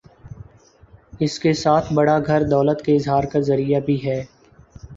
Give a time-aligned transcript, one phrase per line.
[1.19, 4.21] اس کے ساتھ بڑا گھر دولت کے اظہار کا ذریعہ بھی ہے۔